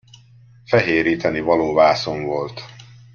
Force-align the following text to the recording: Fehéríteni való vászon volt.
Fehéríteni 0.65 1.39
való 1.39 1.73
vászon 1.73 2.25
volt. 2.25 2.63